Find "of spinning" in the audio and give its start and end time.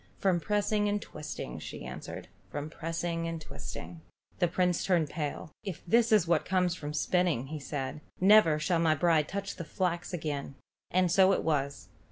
6.81-7.47